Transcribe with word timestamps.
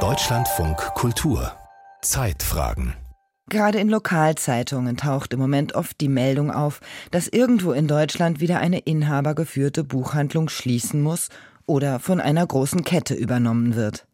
Deutschlandfunk 0.00 0.76
Kultur 0.94 1.50
Zeitfragen 2.02 2.92
Gerade 3.48 3.78
in 3.78 3.88
Lokalzeitungen 3.88 4.98
taucht 4.98 5.32
im 5.32 5.40
Moment 5.40 5.74
oft 5.74 5.98
die 6.02 6.10
Meldung 6.10 6.50
auf, 6.50 6.82
dass 7.10 7.26
irgendwo 7.26 7.72
in 7.72 7.88
Deutschland 7.88 8.40
wieder 8.40 8.58
eine 8.58 8.80
inhabergeführte 8.80 9.82
Buchhandlung 9.82 10.50
schließen 10.50 11.00
muss 11.00 11.30
oder 11.64 11.98
von 11.98 12.20
einer 12.20 12.46
großen 12.46 12.84
Kette 12.84 13.14
übernommen 13.14 13.76
wird. 13.76 14.06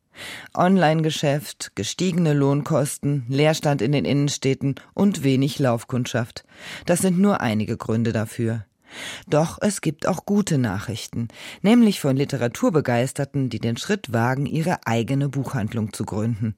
Online-Geschäft, 0.55 1.73
gestiegene 1.75 2.35
Lohnkosten, 2.35 3.25
Leerstand 3.29 3.83
in 3.83 3.91
den 3.91 4.05
Innenstädten 4.05 4.77
und 4.95 5.25
wenig 5.25 5.59
Laufkundschaft. 5.59 6.45
Das 6.87 7.01
sind 7.01 7.19
nur 7.19 7.41
einige 7.41 7.77
Gründe 7.77 8.13
dafür. 8.13 8.65
Doch 9.29 9.59
es 9.61 9.81
gibt 9.81 10.07
auch 10.07 10.27
gute 10.27 10.59
Nachrichten, 10.59 11.29
nämlich 11.63 12.01
von 12.01 12.17
Literaturbegeisterten, 12.17 13.49
die 13.49 13.59
den 13.59 13.77
Schritt 13.77 14.13
wagen, 14.13 14.47
ihre 14.47 14.87
eigene 14.87 15.29
Buchhandlung 15.29 15.93
zu 15.93 16.05
gründen. 16.05 16.57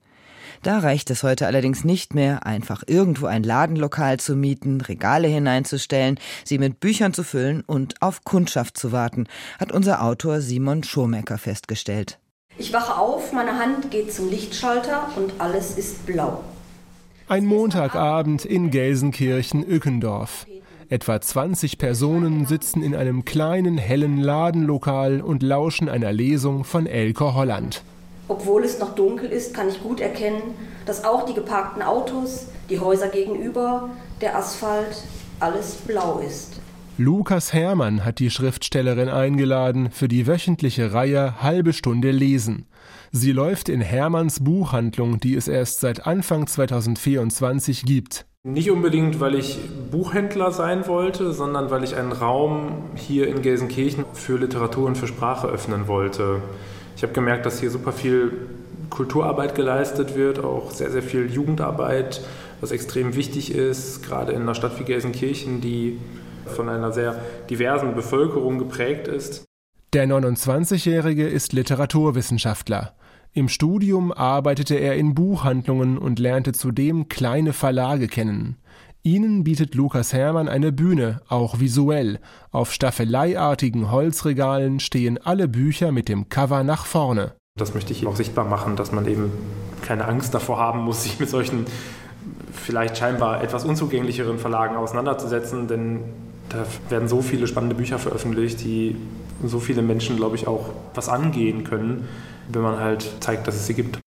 Da 0.62 0.78
reicht 0.78 1.10
es 1.10 1.22
heute 1.22 1.46
allerdings 1.46 1.84
nicht 1.84 2.14
mehr, 2.14 2.46
einfach 2.46 2.82
irgendwo 2.86 3.26
ein 3.26 3.42
Ladenlokal 3.42 4.18
zu 4.20 4.36
mieten, 4.36 4.80
Regale 4.80 5.28
hineinzustellen, 5.28 6.18
sie 6.44 6.58
mit 6.58 6.80
Büchern 6.80 7.14
zu 7.14 7.22
füllen 7.22 7.62
und 7.66 8.00
auf 8.02 8.24
Kundschaft 8.24 8.76
zu 8.78 8.92
warten, 8.92 9.26
hat 9.58 9.72
unser 9.72 10.02
Autor 10.02 10.40
Simon 10.40 10.82
Schomecker 10.82 11.38
festgestellt. 11.38 12.18
Ich 12.56 12.72
wache 12.72 12.96
auf, 12.96 13.32
meine 13.32 13.58
Hand 13.58 13.90
geht 13.90 14.12
zum 14.12 14.30
Lichtschalter 14.30 15.08
und 15.16 15.32
alles 15.38 15.76
ist 15.76 16.06
blau. 16.06 16.44
Ein 17.26 17.46
Montagabend 17.46 18.44
in 18.44 18.70
Gelsenkirchen-Ückendorf. 18.70 20.46
Etwa 20.90 21.18
20 21.18 21.78
Personen 21.78 22.44
sitzen 22.44 22.82
in 22.82 22.94
einem 22.94 23.24
kleinen, 23.24 23.78
hellen 23.78 24.20
Ladenlokal 24.20 25.22
und 25.22 25.42
lauschen 25.42 25.88
einer 25.88 26.12
Lesung 26.12 26.64
von 26.64 26.84
Elke 26.86 27.32
Holland. 27.34 27.82
Obwohl 28.28 28.62
es 28.62 28.78
noch 28.78 28.94
dunkel 28.94 29.30
ist, 29.30 29.54
kann 29.54 29.70
ich 29.70 29.82
gut 29.82 30.00
erkennen, 30.00 30.42
dass 30.84 31.04
auch 31.04 31.24
die 31.24 31.32
geparkten 31.32 31.80
Autos, 31.80 32.48
die 32.68 32.78
Häuser 32.78 33.08
gegenüber, 33.08 33.88
der 34.20 34.36
Asphalt, 34.36 35.02
alles 35.40 35.76
blau 35.76 36.18
ist. 36.18 36.60
Lukas 36.98 37.54
Hermann 37.54 38.04
hat 38.04 38.18
die 38.18 38.30
Schriftstellerin 38.30 39.08
eingeladen 39.08 39.90
für 39.90 40.08
die 40.08 40.26
wöchentliche 40.26 40.92
Reihe 40.92 41.42
Halbe 41.42 41.72
Stunde 41.72 42.10
Lesen. 42.10 42.66
Sie 43.16 43.30
läuft 43.30 43.68
in 43.68 43.80
Hermanns 43.80 44.42
Buchhandlung, 44.42 45.20
die 45.20 45.36
es 45.36 45.46
erst 45.46 45.78
seit 45.78 46.04
Anfang 46.04 46.48
2024 46.48 47.84
gibt. 47.84 48.26
Nicht 48.42 48.72
unbedingt, 48.72 49.20
weil 49.20 49.36
ich 49.36 49.60
Buchhändler 49.92 50.50
sein 50.50 50.88
wollte, 50.88 51.32
sondern 51.32 51.70
weil 51.70 51.84
ich 51.84 51.94
einen 51.94 52.10
Raum 52.10 52.90
hier 52.96 53.28
in 53.28 53.40
Gelsenkirchen 53.40 54.04
für 54.14 54.36
Literatur 54.36 54.88
und 54.88 54.98
für 54.98 55.06
Sprache 55.06 55.46
öffnen 55.46 55.86
wollte. 55.86 56.42
Ich 56.96 57.04
habe 57.04 57.12
gemerkt, 57.12 57.46
dass 57.46 57.60
hier 57.60 57.70
super 57.70 57.92
viel 57.92 58.32
Kulturarbeit 58.90 59.54
geleistet 59.54 60.16
wird, 60.16 60.42
auch 60.42 60.72
sehr, 60.72 60.90
sehr 60.90 61.04
viel 61.04 61.32
Jugendarbeit, 61.32 62.20
was 62.60 62.72
extrem 62.72 63.14
wichtig 63.14 63.54
ist, 63.54 64.02
gerade 64.02 64.32
in 64.32 64.42
einer 64.42 64.56
Stadt 64.56 64.80
wie 64.80 64.84
Gelsenkirchen, 64.84 65.60
die 65.60 66.00
von 66.46 66.68
einer 66.68 66.90
sehr 66.90 67.22
diversen 67.48 67.94
Bevölkerung 67.94 68.58
geprägt 68.58 69.06
ist. 69.06 69.44
Der 69.92 70.08
29-Jährige 70.08 71.28
ist 71.28 71.52
Literaturwissenschaftler. 71.52 72.96
Im 73.36 73.48
Studium 73.48 74.12
arbeitete 74.12 74.76
er 74.76 74.94
in 74.94 75.16
Buchhandlungen 75.16 75.98
und 75.98 76.20
lernte 76.20 76.52
zudem 76.52 77.08
kleine 77.08 77.52
Verlage 77.52 78.06
kennen. 78.06 78.58
Ihnen 79.02 79.42
bietet 79.42 79.74
Lukas 79.74 80.12
Hermann 80.12 80.48
eine 80.48 80.70
Bühne, 80.70 81.20
auch 81.28 81.58
visuell. 81.58 82.20
Auf 82.52 82.72
staffeleiartigen 82.72 83.90
Holzregalen 83.90 84.78
stehen 84.78 85.18
alle 85.18 85.48
Bücher 85.48 85.90
mit 85.90 86.08
dem 86.08 86.28
Cover 86.28 86.62
nach 86.62 86.86
vorne. 86.86 87.34
Das 87.58 87.74
möchte 87.74 87.92
ich 87.92 88.06
auch 88.06 88.14
sichtbar 88.14 88.44
machen, 88.44 88.76
dass 88.76 88.92
man 88.92 89.04
eben 89.08 89.32
keine 89.82 90.04
Angst 90.04 90.32
davor 90.32 90.58
haben 90.60 90.84
muss, 90.84 91.02
sich 91.02 91.18
mit 91.18 91.28
solchen 91.28 91.66
vielleicht 92.52 92.96
scheinbar 92.98 93.42
etwas 93.42 93.64
unzugänglicheren 93.64 94.38
Verlagen 94.38 94.76
auseinanderzusetzen, 94.76 95.66
denn 95.66 96.04
da 96.50 96.64
werden 96.88 97.08
so 97.08 97.20
viele 97.20 97.48
spannende 97.48 97.74
Bücher 97.74 97.98
veröffentlicht, 97.98 98.62
die 98.62 98.94
so 99.44 99.58
viele 99.58 99.82
Menschen, 99.82 100.16
glaube 100.16 100.36
ich, 100.36 100.46
auch 100.46 100.70
was 100.94 101.08
angehen 101.08 101.64
können, 101.64 102.06
wenn 102.48 102.62
man 102.62 102.78
halt 102.78 103.08
zeigt, 103.20 103.46
dass 103.46 103.56
es 103.56 103.66
sie 103.66 103.74
gibt. 103.74 103.98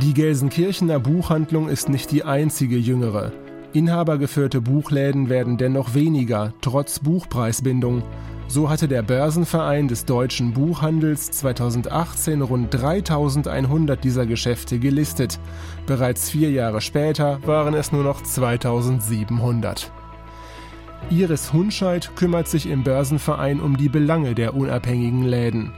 Die 0.00 0.14
Gelsenkirchener 0.14 0.98
Buchhandlung 0.98 1.68
ist 1.68 1.88
nicht 1.88 2.10
die 2.10 2.24
einzige 2.24 2.76
jüngere. 2.76 3.32
Inhabergeführte 3.74 4.60
Buchläden 4.60 5.28
werden 5.28 5.56
dennoch 5.56 5.94
weniger, 5.94 6.52
trotz 6.60 6.98
Buchpreisbindung. 6.98 8.02
So 8.48 8.68
hatte 8.68 8.88
der 8.88 9.02
Börsenverein 9.02 9.88
des 9.88 10.04
deutschen 10.04 10.52
Buchhandels 10.52 11.30
2018 11.30 12.42
rund 12.42 12.74
3100 12.74 14.02
dieser 14.02 14.26
Geschäfte 14.26 14.78
gelistet. 14.78 15.38
Bereits 15.86 16.30
vier 16.30 16.50
Jahre 16.50 16.80
später 16.80 17.38
waren 17.46 17.72
es 17.72 17.92
nur 17.92 18.02
noch 18.02 18.22
2700. 18.22 19.90
Iris 21.10 21.52
Hunscheid 21.52 22.10
kümmert 22.16 22.48
sich 22.48 22.66
im 22.66 22.82
Börsenverein 22.84 23.60
um 23.60 23.76
die 23.76 23.88
Belange 23.88 24.34
der 24.34 24.54
unabhängigen 24.54 25.24
Läden. 25.24 25.72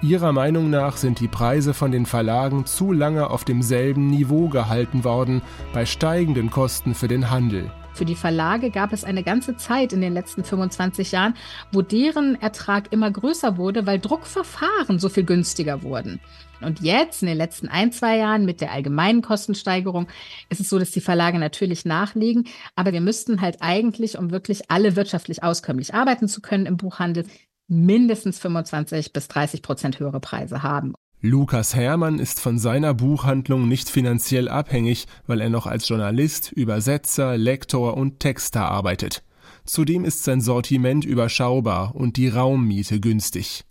Ihrer 0.00 0.32
Meinung 0.32 0.70
nach 0.70 0.96
sind 0.96 1.18
die 1.18 1.26
Preise 1.26 1.74
von 1.74 1.90
den 1.90 2.06
Verlagen 2.06 2.66
zu 2.66 2.92
lange 2.92 3.30
auf 3.30 3.44
demselben 3.44 4.06
Niveau 4.06 4.48
gehalten 4.48 5.02
worden, 5.02 5.42
bei 5.72 5.86
steigenden 5.86 6.50
Kosten 6.50 6.94
für 6.94 7.08
den 7.08 7.30
Handel. 7.30 7.72
Für 7.94 8.04
die 8.04 8.14
Verlage 8.14 8.70
gab 8.70 8.92
es 8.92 9.02
eine 9.02 9.24
ganze 9.24 9.56
Zeit 9.56 9.92
in 9.92 10.00
den 10.00 10.14
letzten 10.14 10.44
25 10.44 11.10
Jahren, 11.10 11.34
wo 11.72 11.82
deren 11.82 12.40
Ertrag 12.40 12.92
immer 12.92 13.10
größer 13.10 13.56
wurde, 13.56 13.86
weil 13.86 13.98
Druckverfahren 13.98 15.00
so 15.00 15.08
viel 15.08 15.24
günstiger 15.24 15.82
wurden. 15.82 16.20
Und 16.60 16.80
jetzt, 16.80 17.22
in 17.22 17.28
den 17.28 17.36
letzten 17.36 17.66
ein, 17.66 17.90
zwei 17.90 18.18
Jahren 18.18 18.44
mit 18.44 18.60
der 18.60 18.70
allgemeinen 18.70 19.20
Kostensteigerung, 19.20 20.06
ist 20.48 20.60
es 20.60 20.68
so, 20.68 20.78
dass 20.78 20.92
die 20.92 21.00
Verlage 21.00 21.40
natürlich 21.40 21.84
nachlegen. 21.84 22.46
Aber 22.76 22.92
wir 22.92 23.00
müssten 23.00 23.40
halt 23.40 23.62
eigentlich, 23.62 24.16
um 24.16 24.30
wirklich 24.30 24.70
alle 24.70 24.94
wirtschaftlich 24.94 25.42
auskömmlich 25.42 25.92
arbeiten 25.92 26.28
zu 26.28 26.40
können 26.40 26.66
im 26.66 26.76
Buchhandel, 26.76 27.24
mindestens 27.68 28.38
25 28.38 29.12
bis 29.12 29.28
30 29.28 29.62
Prozent 29.62 30.00
höhere 30.00 30.20
Preise 30.20 30.62
haben. 30.62 30.94
Lukas 31.20 31.74
Herrmann 31.74 32.20
ist 32.20 32.40
von 32.40 32.58
seiner 32.58 32.94
Buchhandlung 32.94 33.66
nicht 33.66 33.90
finanziell 33.90 34.48
abhängig, 34.48 35.06
weil 35.26 35.40
er 35.40 35.50
noch 35.50 35.66
als 35.66 35.88
Journalist, 35.88 36.52
Übersetzer, 36.52 37.36
Lektor 37.36 37.96
und 37.96 38.20
Texter 38.20 38.66
arbeitet. 38.68 39.22
Zudem 39.64 40.04
ist 40.04 40.24
sein 40.24 40.40
Sortiment 40.40 41.04
überschaubar 41.04 41.94
und 41.94 42.16
die 42.16 42.28
Raummiete 42.28 43.00
günstig. 43.00 43.64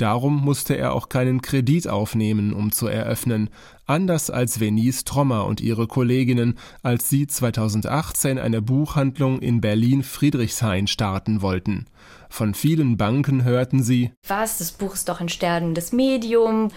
Darum 0.00 0.42
musste 0.42 0.78
er 0.78 0.94
auch 0.94 1.10
keinen 1.10 1.42
Kredit 1.42 1.86
aufnehmen, 1.86 2.54
um 2.54 2.72
zu 2.72 2.86
eröffnen, 2.86 3.50
anders 3.84 4.30
als 4.30 4.58
Venice 4.58 5.04
Trommer 5.04 5.44
und 5.44 5.60
ihre 5.60 5.86
Kolleginnen, 5.88 6.56
als 6.82 7.10
sie 7.10 7.26
2018 7.26 8.38
eine 8.38 8.62
Buchhandlung 8.62 9.40
in 9.40 9.60
Berlin-Friedrichshain 9.60 10.86
starten 10.86 11.42
wollten. 11.42 11.84
Von 12.30 12.54
vielen 12.54 12.96
Banken 12.96 13.44
hörten 13.44 13.82
sie: 13.82 14.10
Was? 14.26 14.56
Das 14.56 14.72
Buch 14.72 14.94
ist 14.94 15.10
doch 15.10 15.20
ein 15.20 15.28
sterbendes 15.28 15.92
Medium. 15.92 16.70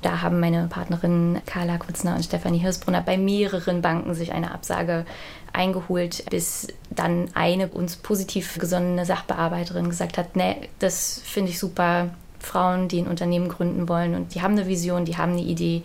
Da 0.00 0.22
haben 0.22 0.40
meine 0.40 0.66
Partnerinnen 0.68 1.42
Carla 1.44 1.76
Kutzner 1.76 2.16
und 2.16 2.24
Stefanie 2.24 2.60
Hirsbrunner 2.60 3.02
bei 3.02 3.18
mehreren 3.18 3.82
Banken 3.82 4.14
sich 4.14 4.32
eine 4.32 4.52
Absage 4.52 5.04
eingeholt, 5.52 6.24
bis 6.30 6.68
dann 6.88 7.28
eine 7.34 7.68
uns 7.68 7.96
positiv 7.96 8.56
gesonnene 8.58 9.04
Sachbearbeiterin 9.04 9.90
gesagt 9.90 10.16
hat: 10.16 10.34
Nee, 10.34 10.70
das 10.78 11.20
finde 11.26 11.50
ich 11.50 11.58
super 11.58 12.08
Frauen, 12.40 12.69
die 12.88 13.00
ein 13.00 13.08
Unternehmen 13.08 13.48
gründen 13.48 13.88
wollen 13.88 14.14
und 14.14 14.34
die 14.34 14.42
haben 14.42 14.52
eine 14.52 14.66
Vision, 14.66 15.04
die 15.04 15.16
haben 15.16 15.32
eine 15.32 15.42
Idee 15.42 15.82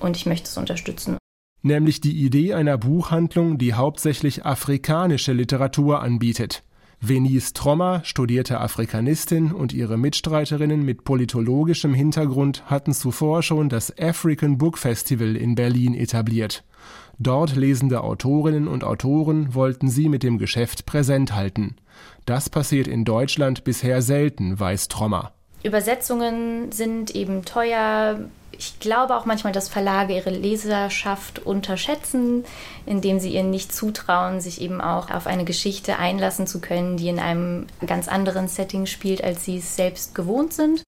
und 0.00 0.16
ich 0.16 0.26
möchte 0.26 0.48
es 0.48 0.56
unterstützen. 0.56 1.18
Nämlich 1.62 2.00
die 2.00 2.24
Idee 2.24 2.54
einer 2.54 2.78
Buchhandlung, 2.78 3.58
die 3.58 3.74
hauptsächlich 3.74 4.46
afrikanische 4.46 5.32
Literatur 5.32 6.02
anbietet. 6.02 6.62
Venice 7.02 7.54
Trommer, 7.54 8.02
studierte 8.04 8.60
Afrikanistin 8.60 9.52
und 9.52 9.72
ihre 9.72 9.96
Mitstreiterinnen 9.96 10.84
mit 10.84 11.04
politologischem 11.04 11.94
Hintergrund 11.94 12.64
hatten 12.66 12.92
zuvor 12.92 13.42
schon 13.42 13.70
das 13.70 13.98
African 13.98 14.58
Book 14.58 14.76
Festival 14.76 15.34
in 15.36 15.54
Berlin 15.54 15.94
etabliert. 15.94 16.62
Dort 17.18 17.56
lesende 17.56 18.02
Autorinnen 18.02 18.68
und 18.68 18.84
Autoren 18.84 19.54
wollten 19.54 19.88
sie 19.88 20.08
mit 20.08 20.22
dem 20.22 20.38
Geschäft 20.38 20.86
präsent 20.86 21.34
halten. 21.34 21.76
Das 22.26 22.48
passiert 22.48 22.86
in 22.86 23.04
Deutschland 23.04 23.64
bisher 23.64 24.00
selten, 24.02 24.58
weiß 24.58 24.88
Trommer. 24.88 25.32
Übersetzungen 25.62 26.72
sind 26.72 27.14
eben 27.14 27.44
teuer. 27.44 28.20
Ich 28.52 28.78
glaube 28.80 29.16
auch 29.16 29.26
manchmal, 29.26 29.52
dass 29.52 29.68
Verlage 29.68 30.14
ihre 30.14 30.30
Leserschaft 30.30 31.38
unterschätzen, 31.40 32.44
indem 32.86 33.18
sie 33.18 33.34
ihnen 33.34 33.50
nicht 33.50 33.72
zutrauen, 33.72 34.40
sich 34.40 34.60
eben 34.60 34.80
auch 34.80 35.10
auf 35.10 35.26
eine 35.26 35.44
Geschichte 35.44 35.98
einlassen 35.98 36.46
zu 36.46 36.60
können, 36.60 36.96
die 36.96 37.08
in 37.08 37.18
einem 37.18 37.66
ganz 37.86 38.08
anderen 38.08 38.48
Setting 38.48 38.86
spielt, 38.86 39.22
als 39.22 39.44
sie 39.44 39.58
es 39.58 39.76
selbst 39.76 40.14
gewohnt 40.14 40.52
sind. 40.52 40.82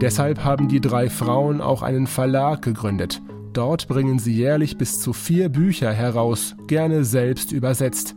Deshalb 0.00 0.44
haben 0.44 0.68
die 0.68 0.80
drei 0.80 1.08
Frauen 1.08 1.60
auch 1.60 1.82
einen 1.82 2.06
Verlag 2.06 2.62
gegründet. 2.62 3.22
Dort 3.52 3.88
bringen 3.88 4.18
sie 4.18 4.34
jährlich 4.34 4.76
bis 4.76 5.00
zu 5.00 5.14
vier 5.14 5.48
Bücher 5.48 5.90
heraus, 5.90 6.54
gerne 6.66 7.04
selbst 7.04 7.50
übersetzt. 7.50 8.14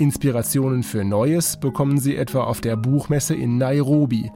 Inspirationen 0.00 0.82
für 0.82 1.04
Neues 1.04 1.60
bekommen 1.60 1.98
Sie 1.98 2.16
etwa 2.16 2.44
auf 2.44 2.62
der 2.62 2.76
Buchmesse 2.76 3.34
in 3.34 3.58
Nairobi. 3.58 4.30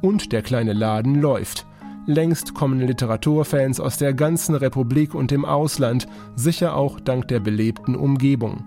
und 0.00 0.30
der 0.30 0.42
kleine 0.42 0.74
Laden 0.74 1.20
läuft. 1.20 1.66
Längst 2.06 2.54
kommen 2.54 2.78
Literaturfans 2.80 3.80
aus 3.80 3.96
der 3.96 4.14
ganzen 4.14 4.54
Republik 4.54 5.14
und 5.14 5.32
dem 5.32 5.44
Ausland, 5.44 6.06
sicher 6.36 6.76
auch 6.76 7.00
dank 7.00 7.26
der 7.26 7.40
belebten 7.40 7.96
Umgebung. 7.96 8.64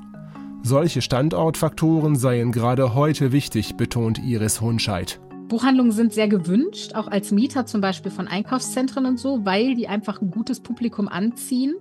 Solche 0.62 1.02
Standortfaktoren 1.02 2.18
seien 2.18 2.52
gerade 2.52 2.96
heute 2.96 3.32
wichtig, 3.32 3.78
betont 3.78 4.20
Iris 4.20 4.60
Hunscheid. 4.60 5.22
Buchhandlungen 5.48 5.94
sind 5.94 6.12
sehr 6.12 6.28
gewünscht, 6.28 6.96
auch 6.96 7.08
als 7.08 7.32
Mieter 7.32 7.66
zum 7.66 7.80
Beispiel 7.80 8.12
von 8.12 8.28
Einkaufszentren 8.28 9.06
und 9.06 9.18
so, 9.18 9.46
weil 9.46 9.76
die 9.76 9.88
einfach 9.88 10.22
ein 10.22 10.32
gutes 10.32 10.60
Publikum 10.60 11.08
anziehen. 11.08 11.76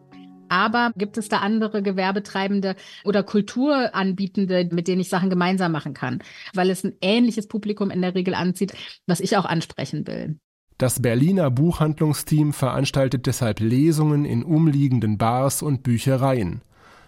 Aber 0.50 0.90
gibt 0.96 1.16
es 1.16 1.28
da 1.28 1.38
andere 1.38 1.80
Gewerbetreibende 1.80 2.74
oder 3.04 3.22
Kulturanbietende, 3.22 4.68
mit 4.72 4.88
denen 4.88 5.00
ich 5.00 5.08
Sachen 5.08 5.30
gemeinsam 5.30 5.70
machen 5.70 5.94
kann? 5.94 6.22
Weil 6.54 6.70
es 6.70 6.82
ein 6.84 6.94
ähnliches 7.00 7.46
Publikum 7.46 7.90
in 7.90 8.02
der 8.02 8.16
Regel 8.16 8.34
anzieht, 8.34 8.74
was 9.06 9.20
ich 9.20 9.36
auch 9.36 9.44
ansprechen 9.44 10.06
will. 10.08 10.38
Das 10.76 11.00
Berliner 11.00 11.50
Buchhandlungsteam 11.50 12.52
veranstaltet 12.52 13.26
deshalb 13.26 13.60
Lesungen 13.60 14.24
in 14.24 14.42
umliegenden 14.42 15.18
Bars 15.18 15.62
und 15.62 15.84
Büchereien. 15.84 16.62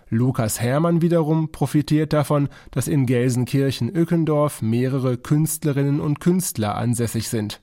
Lukas 0.09 0.61
Hermann 0.61 1.03
wiederum 1.03 1.51
profitiert 1.51 2.13
davon, 2.13 2.49
dass 2.71 2.87
in 2.87 3.07
Gelsenkirchen-Ückendorf 3.07 4.63
mehrere 4.63 5.17
Künstlerinnen 5.17 6.01
und 6.01 6.21
Künstler 6.21 6.77
ansässig 6.77 7.29
sind. 7.29 7.61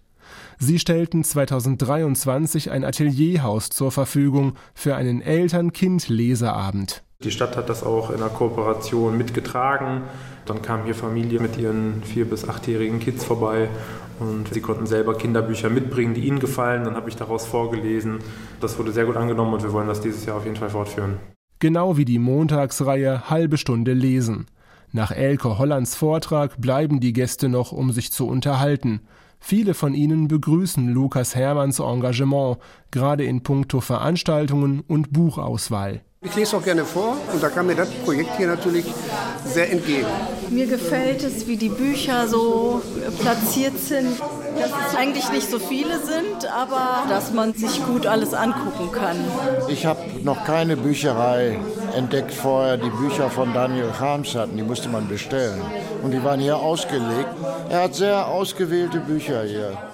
Sie 0.57 0.79
stellten 0.79 1.23
2023 1.23 2.71
ein 2.71 2.83
Atelierhaus 2.83 3.69
zur 3.69 3.91
Verfügung 3.91 4.53
für 4.73 4.95
einen 4.95 5.21
Eltern-Kind-Leseabend. 5.21 7.03
Die 7.23 7.31
Stadt 7.31 7.57
hat 7.57 7.67
das 7.67 7.83
auch 7.83 8.11
in 8.11 8.17
einer 8.17 8.29
Kooperation 8.29 9.17
mitgetragen. 9.17 10.03
Dann 10.45 10.61
kam 10.61 10.85
hier 10.85 10.95
Familie 10.95 11.41
mit 11.41 11.57
ihren 11.57 12.01
vier- 12.03 12.29
bis 12.29 12.47
achtjährigen 12.47 12.99
Kids 12.99 13.25
vorbei 13.25 13.67
und 14.19 14.53
sie 14.53 14.61
konnten 14.61 14.85
selber 14.85 15.17
Kinderbücher 15.17 15.69
mitbringen, 15.69 16.13
die 16.13 16.25
ihnen 16.25 16.39
gefallen. 16.39 16.85
Dann 16.85 16.95
habe 16.95 17.09
ich 17.09 17.17
daraus 17.17 17.45
vorgelesen. 17.45 18.19
Das 18.61 18.79
wurde 18.79 18.93
sehr 18.93 19.05
gut 19.05 19.17
angenommen 19.17 19.53
und 19.53 19.63
wir 19.63 19.73
wollen 19.73 19.87
das 19.87 19.99
dieses 20.01 20.25
Jahr 20.25 20.37
auf 20.37 20.45
jeden 20.45 20.55
Fall 20.55 20.69
fortführen. 20.69 21.17
Genau 21.59 21.97
wie 21.97 22.05
die 22.05 22.19
Montagsreihe 22.19 23.29
Halbe 23.29 23.57
Stunde 23.57 23.91
lesen. 23.91 24.45
Nach 24.93 25.11
Elke 25.11 25.57
Hollands 25.57 25.95
Vortrag 25.95 26.59
bleiben 26.59 27.01
die 27.01 27.13
Gäste 27.13 27.49
noch, 27.49 27.73
um 27.73 27.91
sich 27.91 28.11
zu 28.13 28.27
unterhalten. 28.27 29.01
Viele 29.39 29.73
von 29.73 29.93
ihnen 29.93 30.27
begrüßen 30.27 30.89
Lukas 30.89 31.35
Hermanns 31.35 31.79
Engagement, 31.79 32.57
gerade 32.91 33.23
in 33.23 33.41
puncto 33.41 33.79
Veranstaltungen 33.79 34.81
und 34.81 35.13
Buchauswahl. 35.13 36.01
Ich 36.21 36.35
lese 36.35 36.57
auch 36.57 36.61
gerne 36.61 36.83
vor 36.83 37.15
und 37.31 37.41
da 37.41 37.47
kam 37.47 37.67
mir 37.67 37.75
das 37.75 37.89
Projekt 38.03 38.35
hier 38.35 38.47
natürlich 38.47 38.85
sehr 39.45 39.71
entgegen. 39.71 40.05
Mir 40.49 40.67
gefällt 40.67 41.23
es, 41.23 41.47
wie 41.47 41.55
die 41.55 41.69
Bücher 41.69 42.27
so 42.27 42.81
platziert 43.21 43.79
sind, 43.79 44.19
dass 44.59 44.69
es 44.69 44.97
eigentlich 44.97 45.31
nicht 45.31 45.49
so 45.49 45.59
viele 45.59 45.97
sind, 45.99 46.45
aber 46.53 47.05
dass 47.07 47.31
man 47.31 47.53
sich 47.53 47.81
gut 47.85 48.05
alles 48.05 48.33
angucken 48.33 48.91
kann. 48.91 49.15
Ich 49.69 49.85
habe 49.85 50.01
noch 50.21 50.43
keine 50.43 50.75
Bücherei 50.75 51.57
entdeckt 51.95 52.33
vorher, 52.33 52.75
die 52.75 52.89
Bücher 52.89 53.29
von 53.29 53.53
Daniel 53.53 53.93
Harms 53.97 54.35
hatten, 54.35 54.57
die 54.57 54.63
musste 54.63 54.89
man 54.89 55.07
bestellen. 55.07 55.61
Und 56.03 56.11
die 56.11 56.21
waren 56.21 56.41
hier 56.41 56.57
ausgelegt. 56.57 57.29
Er 57.69 57.83
hat 57.83 57.95
sehr 57.95 58.27
ausgewählte 58.27 58.99
Bücher 58.99 59.43
hier. 59.43 59.88